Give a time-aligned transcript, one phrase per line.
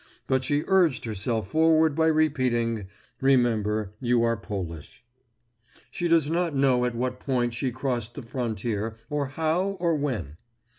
[0.25, 2.87] But she urged herself forward by repeating,
[3.21, 5.05] "Remember, you are Polish."
[5.91, 10.37] She does not know at what point she crossed the frontier, or how, or when.